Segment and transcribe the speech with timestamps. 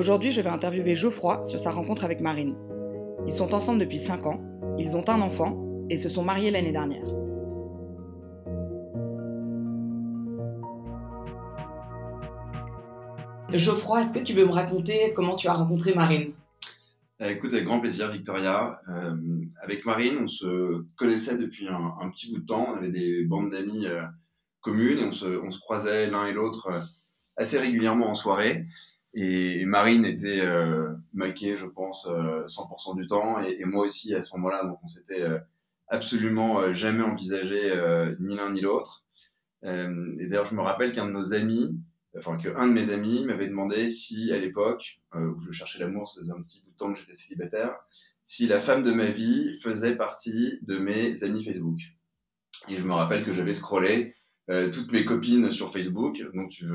[0.00, 2.56] Aujourd'hui, je vais interviewer Geoffroy sur sa rencontre avec Marine.
[3.26, 4.40] Ils sont ensemble depuis 5 ans,
[4.78, 7.04] ils ont un enfant et se sont mariés l'année dernière.
[13.52, 16.32] Geoffroy, est-ce que tu veux me raconter comment tu as rencontré Marine?
[17.20, 18.80] Euh, Écoute, avec grand plaisir, Victoria.
[18.88, 19.14] Euh,
[19.62, 22.68] avec Marine, on se connaissait depuis un, petit bout de temps.
[22.70, 24.00] On avait des bandes d'amis euh,
[24.62, 26.70] communes et on se, croisait l'un et l'autre
[27.36, 28.64] assez régulièrement en soirée.
[29.14, 30.42] Et Marine était
[31.12, 33.40] maquée, je pense, 100% du temps.
[33.40, 35.24] Et, moi aussi, à ce moment-là, donc on s'était
[35.88, 37.72] absolument jamais envisagé
[38.20, 39.04] ni l'un ni l'autre.
[39.64, 41.80] et d'ailleurs, je me rappelle qu'un de nos amis
[42.18, 46.08] enfin qu'un de mes amis m'avait demandé si à l'époque euh, où je cherchais l'amour,
[46.08, 47.74] ça faisait un petit bout de temps que j'étais célibataire,
[48.24, 51.80] si la femme de ma vie faisait partie de mes amis Facebook.
[52.68, 54.14] Et je me rappelle que j'avais scrollé
[54.50, 56.66] euh, toutes mes copines sur Facebook, dont tu,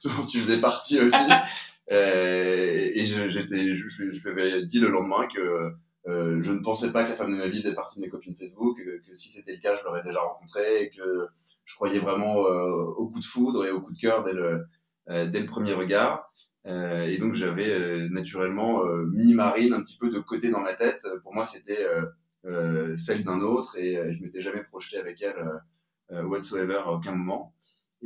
[0.28, 1.16] tu faisais partie aussi.
[1.92, 5.72] euh, et j'étais, je, je, je, lui avais dit le lendemain que
[6.06, 8.10] euh, je ne pensais pas que la femme de ma vie faisait partie de mes
[8.10, 11.28] copines Facebook, que, si c'était le cas, je l'aurais déjà rencontrée, et que
[11.64, 14.66] je croyais vraiment euh, au coup de foudre et au coup de cœur dès le,
[15.10, 16.30] euh, dès le premier regard.
[16.66, 20.74] Euh, et donc j'avais euh, naturellement mis Marine un petit peu de côté dans ma
[20.74, 21.06] tête.
[21.22, 21.86] Pour moi, c'était
[22.96, 27.54] celle d'un autre et je m'étais jamais projeté avec elle whatsoever à aucun moment.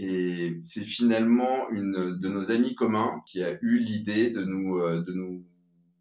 [0.00, 5.12] Et c'est finalement une de nos amis communs qui a eu l'idée de nous, de
[5.12, 5.44] nous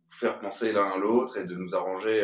[0.07, 2.23] faire penser l'un à l'autre et de nous arranger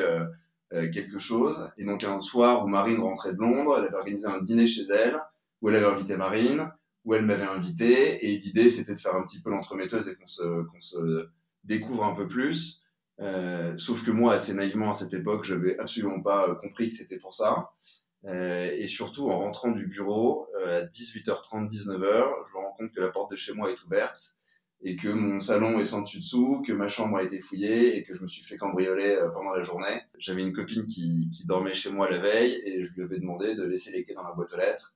[0.69, 1.71] quelque chose.
[1.77, 4.83] Et donc un soir où Marine rentrait de Londres, elle avait organisé un dîner chez
[4.83, 5.19] elle,
[5.61, 6.69] où elle avait invité Marine,
[7.05, 8.25] où elle m'avait invité.
[8.25, 11.27] Et l'idée, c'était de faire un petit peu l'entremetteuse et qu'on se, qu'on se
[11.63, 12.83] découvre un peu plus.
[13.19, 16.87] Euh, sauf que moi, assez naïvement à cette époque, je n'avais absolument pas euh, compris
[16.87, 17.71] que c'était pour ça.
[18.25, 21.99] Euh, et surtout, en rentrant du bureau, euh, à 18h30, 19h,
[22.47, 24.35] je me rends compte que la porte de chez moi est ouverte
[24.85, 28.13] et que mon salon est sans dessus-dessous, que ma chambre a été fouillée et que
[28.13, 30.01] je me suis fait cambrioler euh, pendant la journée.
[30.17, 33.55] J'avais une copine qui, qui dormait chez moi la veille et je lui avais demandé
[33.55, 34.93] de laisser les clés dans la boîte aux lettres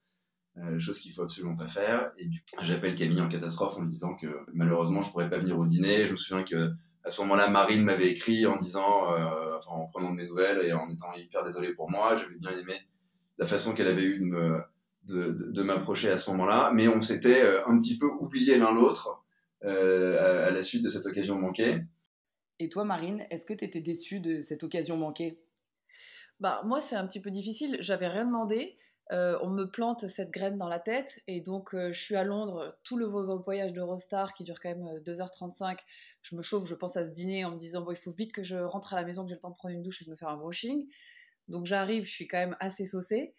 [0.58, 2.12] euh, chose qu'il faut absolument pas faire.
[2.18, 5.38] Et du coup, j'appelle Camille en catastrophe en lui disant que malheureusement je pourrais pas
[5.38, 6.06] venir au dîner.
[6.06, 6.72] Je me souviens que
[7.04, 10.66] à ce moment-là, Marine m'avait écrit en disant, euh, enfin, en prenant de mes nouvelles
[10.66, 12.18] et en étant hyper désolé pour moi.
[12.18, 12.74] J'avais bien aimé
[13.38, 14.62] la façon qu'elle avait eu de me
[15.04, 18.74] de, de, m'approcher à ce moment-là, mais on s'était euh, un petit peu oublié l'un
[18.74, 19.24] l'autre
[19.64, 21.82] euh, à, à la suite de cette occasion manquée.
[22.60, 25.40] Et toi, Marine, est-ce que tu étais déçue de cette occasion manquée?
[26.42, 27.78] Bah, Moi, c'est un petit peu difficile.
[27.80, 28.78] J'avais rien demandé.
[29.14, 32.26] Euh, on me plante cette graine dans la tête et donc euh, je suis à
[32.26, 35.76] Londres, tout le voyage d'Eurostar qui dure quand même 2h35, euh,
[36.24, 38.34] je me chauffe, je pense à ce dîner en me disant bon il faut vite
[38.34, 40.06] que je rentre à la maison, que j'ai le temps de prendre une douche et
[40.06, 40.90] de me faire un brushing.
[41.48, 43.34] Donc j'arrive, je suis quand même assez saucée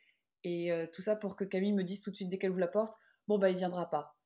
[0.45, 2.69] et tout ça pour que Camille me dise tout de suite dès qu'elle ouvre la
[2.69, 2.95] porte
[3.27, 4.17] bon bah il viendra pas.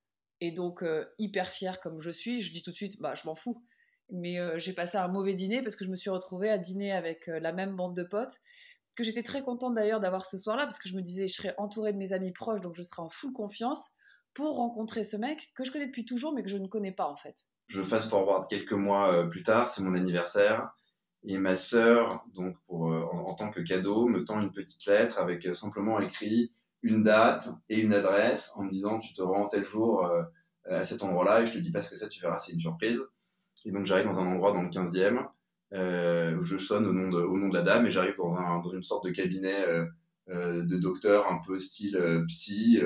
[0.40, 0.84] Et donc
[1.18, 3.64] hyper fière comme je suis, je dis tout de suite bah je m'en fous.
[4.10, 7.26] Mais j'ai passé un mauvais dîner parce que je me suis retrouvée à dîner avec
[7.26, 8.38] la même bande de potes
[8.94, 11.54] que j'étais très contente d'ailleurs d'avoir ce soir-là, parce que je me disais, je serais
[11.58, 13.90] entourée de mes amis proches, donc je serais en full confiance
[14.34, 17.06] pour rencontrer ce mec que je connais depuis toujours, mais que je ne connais pas
[17.06, 17.36] en fait.
[17.68, 20.70] Je fast forward quelques mois euh, plus tard, c'est mon anniversaire,
[21.24, 23.01] et ma sœur, donc pour, euh,
[23.32, 27.48] en, tant que cadeau, me tend une petite lettre avec euh, simplement écrit une date
[27.68, 30.10] et une adresse en me disant tu te rends tel jour
[30.68, 32.58] à cet endroit-là et je te dis pas ce que c'est, tu verras, c'est une
[32.58, 33.00] surprise.
[33.64, 35.24] Et donc j'arrive dans un endroit dans le 15e
[35.72, 38.34] euh, où je sonne au nom de, au nom de la dame et j'arrive dans,
[38.34, 39.86] un, dans une sorte de cabinet euh,
[40.28, 42.80] euh, de docteur un peu style psy.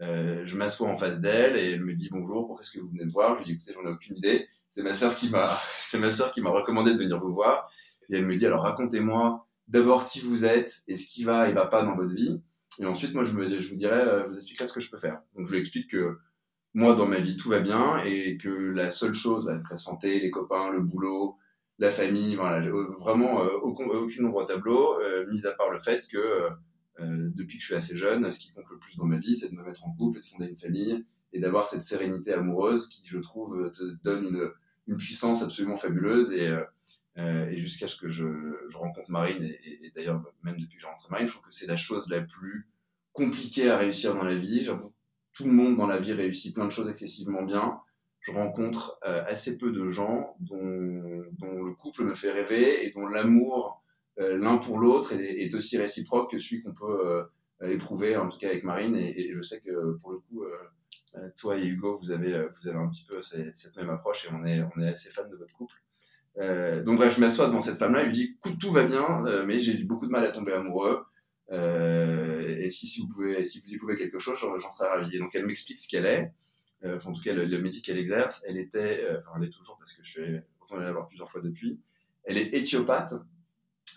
[0.00, 3.04] je m'assois en face d'elle et elle me dit bonjour, pourquoi est-ce que vous venez
[3.04, 3.34] me voir?
[3.34, 4.46] Je lui dis écoutez, j'en ai aucune idée.
[4.68, 7.70] C'est ma sœur qui m'a, c'est ma sœur qui m'a recommandé de venir vous voir.
[8.08, 11.52] Et elle me dit alors racontez-moi d'abord qui vous êtes et ce qui va et
[11.52, 12.42] va pas dans votre vie.
[12.78, 14.98] Et ensuite, moi, je, me, je vous dirai, je vous expliquerai ce que je peux
[14.98, 15.20] faire.
[15.36, 16.18] Donc, je lui explique que
[16.74, 20.30] moi, dans ma vie, tout va bien et que la seule chose, la santé, les
[20.30, 21.36] copains, le boulot,
[21.78, 25.80] la famille, voilà, vraiment euh, aucun, aucune ombre au tableau, euh, mis à part le
[25.80, 26.18] fait que
[27.00, 29.36] euh, depuis que je suis assez jeune, ce qui compte le plus dans ma vie,
[29.36, 32.86] c'est de me mettre en couple de fonder une famille et d'avoir cette sérénité amoureuse
[32.88, 34.50] qui, je trouve, te donne une,
[34.88, 36.52] une puissance absolument fabuleuse et,
[37.16, 38.24] et jusqu'à ce que je,
[38.74, 41.76] rencontre Marine et, d'ailleurs même depuis que j'ai rencontré Marine, je trouve que c'est la
[41.76, 42.68] chose la plus
[43.12, 44.68] compliquée à réussir dans la vie.
[45.32, 47.80] Tout le monde dans la vie réussit plein de choses excessivement bien
[48.20, 53.06] je rencontre euh, assez peu de gens dont, le couple me fait rêver et dont
[53.06, 53.82] l'amour
[54.18, 57.30] euh, l'un pour l'autre est, aussi réciproque que celui qu'on peut
[57.62, 58.94] euh, éprouver, en tout cas avec Marine.
[58.94, 60.44] Et, je sais que pour le coup,
[61.36, 64.28] toi et Hugo, vous avez, vous avez un petit peu cette, cette même approche et
[64.32, 65.74] on est, on est assez fan de votre couple.
[66.38, 69.22] Euh, donc bref, je m'assois devant cette femme-là, je lui dis, écoute, tout va bien,
[69.46, 71.04] mais j'ai eu beaucoup de mal à tomber amoureux.
[71.52, 75.18] Euh, et si, vous pouvez, y pouvez quelque chose, j'en serais ravi.
[75.18, 76.32] Donc elle m'explique ce qu'elle est.
[76.84, 80.02] en tout cas le, métier qu'elle exerce, elle était, enfin elle est toujours parce que
[80.04, 81.80] je suis de la voir plusieurs fois depuis,
[82.22, 83.14] elle est éthiopathe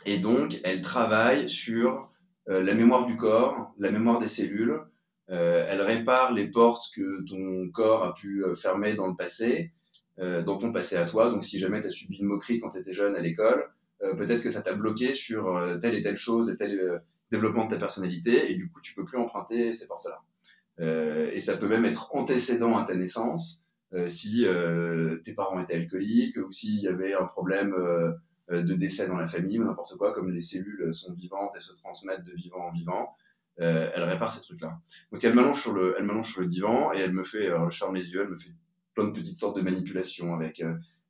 [0.07, 2.09] et donc elle travaille sur
[2.47, 4.81] la mémoire du corps, la mémoire des cellules,
[5.27, 9.71] elle répare les portes que ton corps a pu fermer dans le passé,
[10.17, 12.77] dans ton passé à toi, donc si jamais tu as subi une moquerie quand tu
[12.77, 17.01] étais jeune à l'école, peut-être que ça t'a bloqué sur telle et telle chose, tel
[17.33, 20.21] développement de ta personnalité, et du coup, tu peux plus emprunter ces portes-là.
[20.79, 23.63] Euh, et ça peut même être antécédent à ta naissance,
[23.93, 27.75] euh, si euh, tes parents étaient alcooliques, ou s'il y avait un problème
[28.49, 31.73] de décès dans la famille, ou n'importe quoi, comme les cellules sont vivantes et se
[31.73, 33.15] transmettent de vivant en vivant.
[33.57, 34.79] elle répare ces trucs-là.
[35.11, 35.73] Donc elle m'allonge sur
[36.25, 38.51] sur le divan et elle me fait, alors je ferme les yeux, elle me fait
[38.93, 40.61] plein de petites sortes de manipulations avec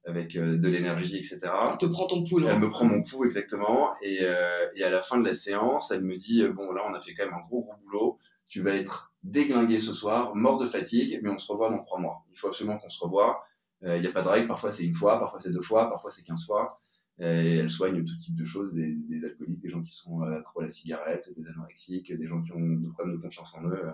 [0.06, 1.40] avec euh, de l'énergie, etc.
[1.44, 2.46] Elle te prend ton pouls.
[2.48, 3.94] Elle me prend mon pouls, exactement.
[4.02, 6.84] Et, euh, et, à la fin de la séance, elle me dit, euh, bon, là,
[6.88, 8.20] on a fait quand même un gros, gros boulot.
[8.48, 12.00] Tu vas être déglingué ce soir, mort de fatigue, mais on se revoit dans trois
[12.00, 12.26] mois.
[12.32, 13.44] Il faut absolument qu'on se revoie.
[13.86, 14.48] Il n'y a pas de règle.
[14.48, 16.78] Parfois, c'est une fois, parfois, c'est deux fois, parfois, c'est quinze fois.
[17.20, 20.62] Et elle soigne tout type de choses, des, des, alcooliques, des gens qui sont accros
[20.62, 23.92] à la cigarette, des anorexiques, des gens qui ont des problèmes de confiance en eux.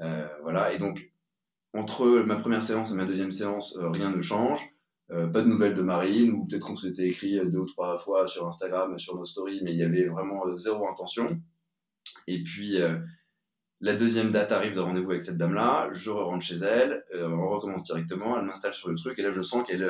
[0.00, 0.72] Euh, voilà.
[0.72, 1.10] Et donc,
[1.72, 4.72] entre ma première séance et ma deuxième séance, rien ne change.
[5.12, 8.26] Euh, pas de nouvelles de Marine, ou peut-être qu'on s'était écrit deux ou trois fois
[8.26, 11.40] sur Instagram, sur nos stories, mais il y avait vraiment euh, zéro intention.
[12.26, 12.98] Et puis, euh,
[13.80, 17.84] la deuxième date arrive de rendez-vous avec cette dame-là, je rentre chez elle, on recommence
[17.84, 19.84] directement, elle m'installe sur le truc, et là je sens qu'elle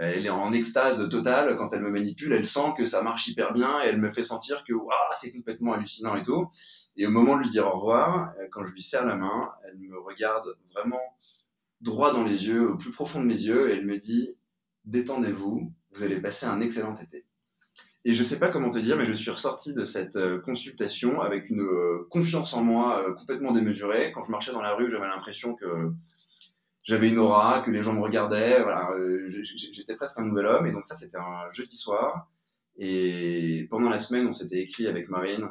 [0.00, 3.52] elle est en extase totale quand elle me manipule, elle sent que ça marche hyper
[3.52, 4.72] bien, et elle me fait sentir que
[5.14, 6.48] c'est complètement hallucinant et tout.
[6.96, 9.78] Et au moment de lui dire au revoir, quand je lui serre la main, elle
[9.78, 11.00] me regarde vraiment
[11.80, 14.36] droit dans les yeux, au plus profond de mes yeux, et elle me dit
[14.84, 17.26] détendez-vous, vous allez passer un excellent été.
[18.04, 20.40] Et je ne sais pas comment te dire, mais je suis ressorti de cette euh,
[20.40, 24.10] consultation avec une euh, confiance en moi euh, complètement démesurée.
[24.12, 25.92] Quand je marchais dans la rue, j'avais l'impression que
[26.82, 28.62] j'avais une aura, que les gens me regardaient.
[28.62, 28.90] Voilà,
[29.28, 30.66] j'étais presque un nouvel homme.
[30.66, 32.28] Et donc ça, c'était un jeudi soir.
[32.78, 35.48] Et pendant la semaine, on s'était écrit avec Marine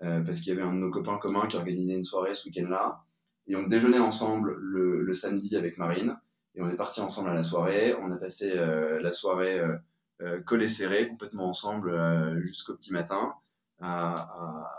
[0.00, 3.00] parce qu'il y avait un de nos copains communs qui organisait une soirée ce week-end-là.
[3.46, 6.16] Et on déjeunait ensemble le samedi avec Marine.
[6.54, 7.94] Et on est parti ensemble à la soirée.
[8.00, 9.76] On a passé euh, la soirée euh,
[10.22, 13.34] euh, collés serrés, complètement ensemble, jusqu'au petit matin,
[13.80, 14.28] à,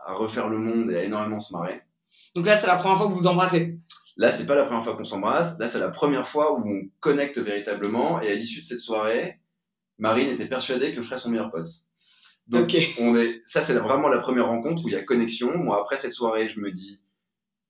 [0.05, 1.81] à, refaire le monde et à énormément se marrer.
[2.35, 3.79] Donc là, c'est la première fois que vous vous embrassez
[4.17, 5.57] Là, c'est pas la première fois qu'on s'embrasse.
[5.59, 8.21] Là, c'est la première fois où on connecte véritablement.
[8.21, 9.39] Et à l'issue de cette soirée,
[9.97, 11.67] Marine était persuadée que je serais son meilleur pote.
[12.47, 15.57] Donc, on est, ça, c'est vraiment la première rencontre où il y a connexion.
[15.57, 17.01] Moi, après cette soirée, je me dis,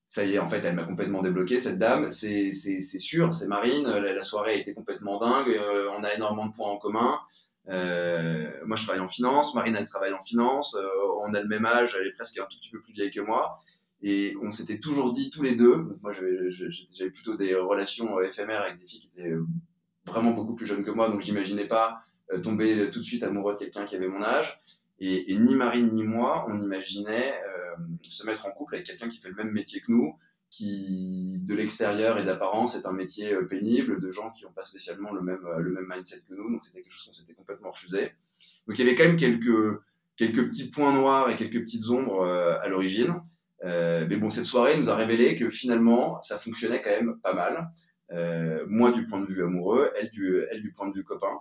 [0.08, 2.10] ça y est, en fait, elle m'a complètement débloqué, cette dame.
[2.10, 3.88] C'est sûr, c'est Marine.
[3.88, 5.48] La, soirée a été complètement dingue.
[5.48, 7.20] Euh, on a énormément de points en commun.
[7.68, 9.54] Euh, moi, je travaille en finance.
[9.54, 10.74] Marine, elle travaille en finance.
[10.74, 10.86] Euh,
[11.22, 11.96] on a le même âge.
[11.98, 13.60] Elle est presque un tout petit peu plus vieille que moi.
[14.06, 15.76] Et on s'était toujours dit tous les deux.
[16.02, 19.34] Moi, j'avais plutôt des relations éphémères avec des filles qui étaient
[20.06, 21.08] vraiment beaucoup plus jeunes que moi.
[21.08, 22.04] Donc, j'imaginais pas
[22.42, 24.60] tomber tout de suite amoureux de quelqu'un qui avait mon âge.
[25.00, 29.18] Et, ni Marine ni moi, on imaginait euh, se mettre en couple avec quelqu'un qui
[29.18, 30.14] fait le même métier que nous,
[30.50, 34.62] qui de l'extérieur et d'apparence est un métier euh, pénible, de gens qui n'ont pas
[34.62, 37.34] spécialement le même, euh, le même mindset que nous, donc c'était quelque chose qu'on s'était
[37.34, 38.12] complètement refusé.
[38.66, 39.80] Donc il y avait quand même quelques,
[40.16, 43.20] quelques petits points noirs et quelques petites ombres à l'origine.
[43.64, 47.70] Mais bon, cette soirée nous a révélé que finalement, ça fonctionnait quand même pas mal.
[48.68, 51.40] moi du point de vue amoureux, elle du, elle du point de vue copain.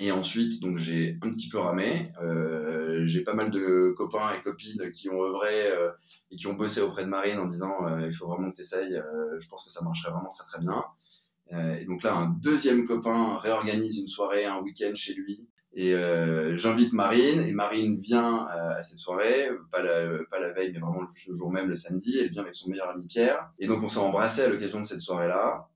[0.00, 2.12] Et ensuite, donc j'ai un petit peu ramé.
[2.22, 5.90] Euh, j'ai pas mal de copains et copines qui ont œuvré euh,
[6.30, 8.62] et qui ont bossé auprès de Marine en disant euh, il faut vraiment que tu
[8.62, 9.00] essayes.
[9.38, 10.82] je pense que ça marcherait vraiment très très bien.
[11.78, 15.46] et donc là, un deuxième copain réorganise une soirée, un week-end chez lui.
[15.76, 15.92] Et
[16.56, 21.50] j'invite Marine et Marine vient à cette soirée, pas la, veille, mais vraiment le jour
[21.50, 22.18] même, le samedi.
[22.20, 23.50] Elle vient avec son meilleur ami Pierre.
[23.58, 25.68] Et donc on s'est embrassé à l'occasion de cette soirée-là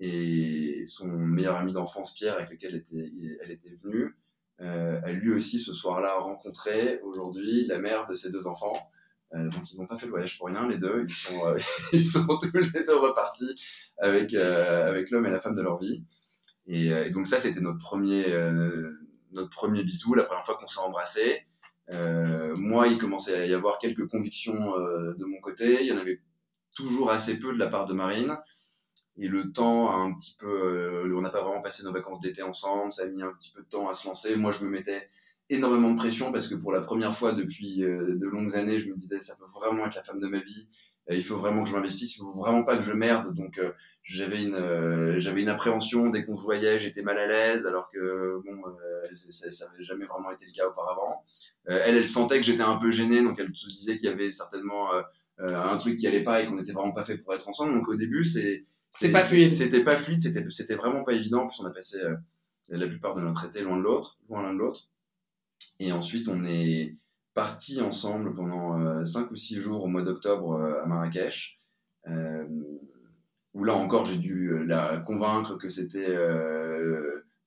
[0.00, 3.12] et son meilleur ami d'enfance Pierre avec lequel elle était,
[3.44, 4.16] elle était venue
[4.60, 8.78] euh, a lui aussi ce soir-là rencontré aujourd'hui la mère de ses deux enfants.
[9.34, 11.58] Euh, donc ils n'ont pas fait le voyage pour rien les deux, ils sont, euh,
[11.92, 13.52] ils sont tous les deux repartis
[13.98, 16.04] avec, avec l'homme et la femme de leur vie.
[16.66, 18.24] Et donc ça c'était notre premier,
[19.34, 21.46] notre premier bisou, la première fois qu'on s'est embrassés.
[22.56, 26.20] moi il commençait à y avoir quelques convictions de mon côté, il y en avait
[26.74, 28.36] toujours assez peu de la part de Marine.
[29.16, 32.20] Et le temps a un petit peu, euh, on n'a pas vraiment passé nos vacances
[32.20, 34.34] d'été ensemble, ça a mis un petit peu de temps à se lancer.
[34.34, 35.08] Moi, je me mettais
[35.50, 38.88] énormément de pression parce que pour la première fois depuis euh, de longues années, je
[38.88, 40.68] me disais ça peut vraiment être la femme de ma vie.
[41.10, 43.34] Il faut vraiment que je m'investisse, il faut vraiment pas que je merde.
[43.34, 47.66] Donc euh, j'avais une j'avais une appréhension dès qu'on se voyait, j'étais mal à l'aise
[47.66, 48.62] alors que bon
[49.30, 51.24] ça n'avait jamais vraiment été le cas auparavant.
[51.66, 54.32] elle elle sentait que j'étais un peu gêné donc elle se disait qu'il y avait
[54.32, 54.88] certainement
[55.38, 57.74] un truc qui allait pas et qu'on n'était vraiment pas fait pour être ensemble.
[57.74, 59.52] Donc au début c'est C'est pas fluide.
[59.52, 61.48] C'était pas fluide, c'était, c'était vraiment pas évident.
[61.48, 62.16] Puis on a passé euh,
[62.68, 64.88] la plupart de notre été loin de l'autre, loin l'un de l'autre.
[65.80, 66.96] Et ensuite, on est
[67.34, 71.60] partis ensemble pendant 5 ou 6 jours au mois d'octobre à Marrakech.
[73.54, 76.16] où là encore, j'ai dû la convaincre que c'était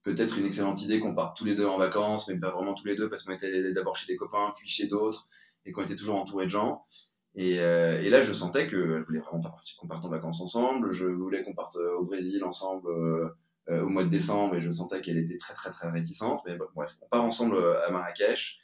[0.04, 2.86] peut-être une excellente idée qu'on parte tous les deux en vacances, mais pas vraiment tous
[2.86, 5.28] les deux parce qu'on était d'abord chez des copains, puis chez d'autres,
[5.66, 6.84] et qu'on était toujours entouré de gens.
[7.36, 10.94] Et, euh, là, je sentais qu'elle voulait vraiment pas qu'on parte en vacances ensemble.
[10.94, 13.30] Je voulais qu'on parte euh, au Brésil ensemble euh,
[13.70, 16.42] au mois de décembre, et je sentais qu'elle était très très très réticente.
[16.46, 18.60] Mais bref, on part ensemble à Marrakech,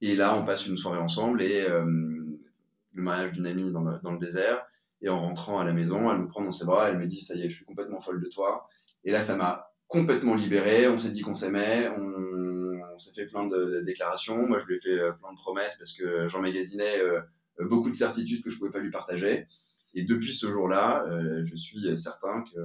[0.00, 4.12] et là, on passe une soirée ensemble et le mariage d'une amie dans le, dans
[4.12, 4.64] le désert.
[5.02, 7.20] Et en rentrant à la maison, elle me prend dans ses bras, elle me dit
[7.20, 8.68] ça y est, je suis complètement folle de toi.
[9.04, 10.88] Et là, ça m'a complètement libéré.
[10.88, 11.90] On s'est dit qu'on s'aimait.
[11.96, 14.46] On, s'est fait plein de, déclarations.
[14.46, 17.20] Moi, je lui ai fait euh, plein de promesses parce que j'emmagasinais euh,
[17.58, 19.48] beaucoup de certitudes que je pouvais pas lui partager.
[19.94, 22.60] Et depuis ce jour-là, euh, je suis certain que,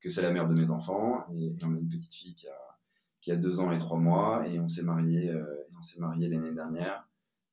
[0.00, 1.24] que c'est la mère de mes enfants.
[1.34, 2.73] Et, on a une petite fille qui a,
[3.24, 4.46] qui a deux ans et trois mois.
[4.46, 5.32] Et on s'est marié,
[5.76, 7.08] on s'est marié l'année dernière.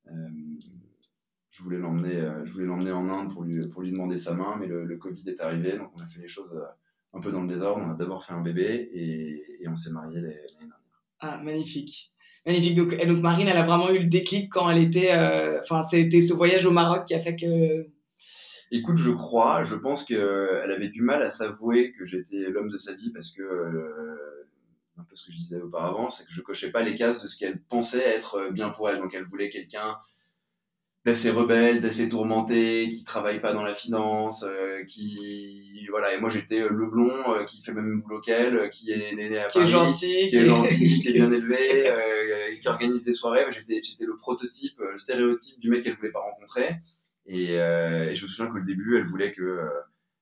[0.05, 4.57] je voulais l'emmener, je voulais l'emmener en Inde pour lui, pour lui demander sa main,
[4.59, 6.53] mais le, le Covid est arrivé, donc on a fait les choses
[7.13, 7.83] un peu dans le désordre.
[7.85, 10.79] On a d'abord fait un bébé et, on s'est marié l'année dernière.
[11.19, 12.11] Ah, magnifique.
[12.45, 12.75] Magnifique.
[12.75, 15.13] Donc, donc, Marine, elle a vraiment eu le déclic quand elle était.
[15.13, 17.87] Euh, enfin, c'était ce voyage au Maroc qui a fait que.
[18.71, 19.63] Écoute, je crois.
[19.63, 23.31] Je pense qu'elle avait du mal à s'avouer que j'étais l'homme de sa vie parce
[23.31, 23.43] que.
[23.43, 24.47] Euh,
[25.01, 27.27] un peu ce que je disais auparavant, c'est que je cochais pas les cases de
[27.27, 28.99] ce qu'elle pensait être bien pour elle.
[28.99, 29.97] Donc, elle voulait quelqu'un
[31.05, 36.13] d'assez rebelle, d'assez tourmenté, qui travaille pas dans la finance, euh, qui voilà.
[36.13, 39.15] Et moi j'étais euh, le blond euh, qui fait le même boulot qu'elle, qui est
[39.15, 43.03] né à Paris, qui est gentil, qui est gentil, qui est bien élevé, qui organise
[43.03, 43.45] des soirées.
[43.49, 46.77] J'étais j'étais le prototype, le stéréotype du mec qu'elle voulait pas rencontrer.
[47.25, 49.67] Et, et, je me souviens qu'au début elle voulait que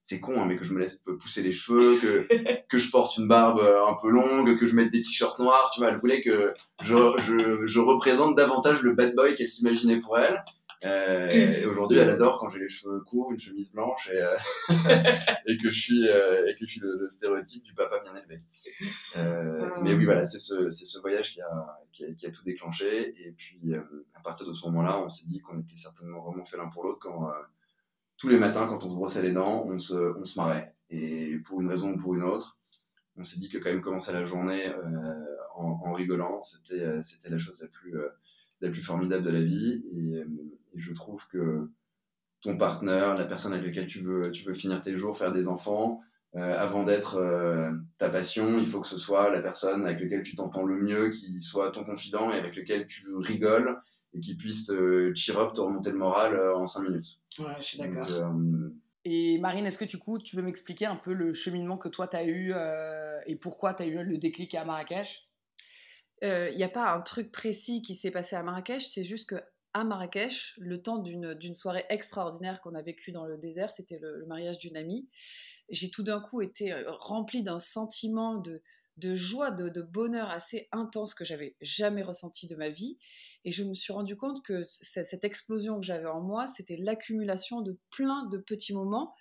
[0.01, 3.17] c'est con, hein, mais que je me laisse pousser les cheveux, que, que je porte
[3.17, 5.89] une barbe un peu longue, que je mette des t-shirts noirs, tu vois.
[5.89, 6.95] Elle voulait que je,
[7.27, 10.43] je, je représente davantage le bad boy qu'elle s'imaginait pour elle.
[10.85, 14.37] Euh, et aujourd'hui, elle adore quand j'ai les cheveux courts, une chemise blanche et, euh,
[15.47, 18.41] et que je suis euh, et que je suis le, stéréotype du papa bien élevé.
[19.15, 19.81] Ah.
[19.81, 22.43] Mais oui, voilà, c'est ce, c'est ce voyage qui a, qui a, qui a tout
[22.43, 23.13] déclenché.
[23.25, 23.59] Et puis
[24.15, 26.83] à partir de ce moment-là, on s'est dit qu'on était certainement vraiment fait l'un pour
[26.83, 27.29] l'autre quand
[28.19, 30.75] tous les matins, quand on se brossait les dents, on se, on se marrait.
[30.91, 32.59] Et pour une raison ou pour une autre,
[33.17, 34.71] on s'est dit que quand même commencer la journée
[35.55, 37.93] en, en, rigolant, c'était, c'était la chose la plus,
[38.61, 39.83] la plus formidable de la vie.
[39.93, 40.23] Et,
[40.75, 41.67] je trouve que
[42.41, 45.47] ton partenaire, la personne avec laquelle tu veux, tu veux finir tes jours, faire des
[45.47, 46.01] enfants,
[46.35, 50.21] euh, avant d'être euh, ta passion, il faut que ce soit la personne avec laquelle
[50.21, 53.75] tu t'entends le mieux, qui soit ton confident et avec lequel tu rigoles
[54.13, 57.19] et qui puisse te cheer up, te remonter le moral euh, en 5 minutes.
[57.39, 58.07] Ouais, je suis d'accord.
[59.05, 62.07] Et Marine, est-ce que du coup, tu veux m'expliquer un peu le cheminement que toi,
[62.07, 62.53] tu as eu
[63.25, 65.29] et pourquoi tu as eu le déclic à Marrakech?
[66.21, 69.37] Il n'y a pas un truc précis qui s'est passé à Marrakech, c'est juste que
[69.73, 74.25] à Marrakech, le temps d'une soirée extraordinaire qu'on a vécue dans le désert, c'était le,
[74.25, 75.07] mariage d'une amie.
[75.69, 78.61] J'ai tout d'un coup été euh, remplie d'un sentiment de,
[79.15, 82.97] joie, de, bonheur assez intense que j'avais jamais ressenti de ma vie.
[83.45, 87.61] Et je me suis rendu compte que cette explosion que j'avais en moi, c'était l'accumulation
[87.61, 89.13] de plein de petits moments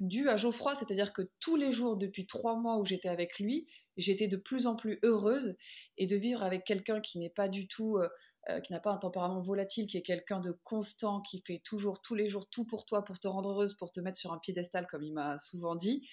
[0.00, 0.74] dus à Geoffroy.
[0.74, 4.66] C'est-à-dire que tous les jours, depuis trois mois où j'étais avec lui, j'étais de plus
[4.66, 5.56] en plus heureuse.
[5.96, 7.98] Et de vivre avec quelqu'un qui n'est pas du tout...
[7.98, 8.08] Euh,
[8.50, 12.02] euh, qui n'a pas un tempérament volatile, qui est quelqu'un de constant, qui fait toujours,
[12.02, 14.38] tous les jours, tout pour toi, pour te rendre heureuse, pour te mettre sur un
[14.38, 16.08] piédestal, comme il m'a souvent dit,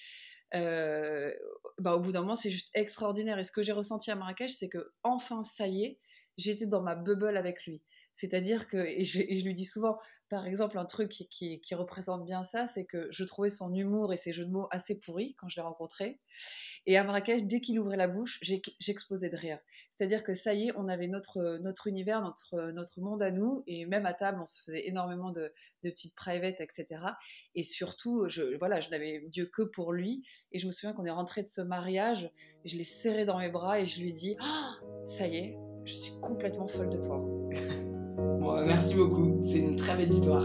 [0.54, 1.34] euh,
[1.80, 3.40] bah, au bout d'un moment, c'est juste extraordinaire.
[3.40, 6.00] Et ce que j'ai ressenti à Marrakech, c'est que enfin, ça y est,
[6.40, 7.82] j'étais dans ma bubble avec lui.
[8.14, 9.98] C'est-à-dire que, et je, lui dis souvent,
[10.30, 14.18] par exemple, un truc qui, représente bien ça, c'est que je trouvais son humour et
[14.18, 16.20] ses jeux de mots assez pourris quand je l'ai rencontré.
[16.86, 18.40] Et à Marrakech, dès qu'il ouvrait la bouche,
[18.80, 19.60] j'explosais de rire.
[19.98, 24.06] C'est-à-dire que ça y est, on avait notre, univers, notre, monde à nous, et même
[24.06, 26.88] à table, on se faisait énormément de, petites privates, etc.
[27.56, 30.24] Et surtout, je, voilà, je n'avais Dieu que pour lui.
[30.52, 32.30] Et je me souviens qu'on est rentré de ce mariage,
[32.66, 34.76] je l'ai serré dans mes bras et je lui dit ah,
[35.08, 37.24] Ça y est, je suis complètement folle de toi.
[38.66, 39.42] merci beaucoup.
[39.46, 40.44] C'est une très belle histoire.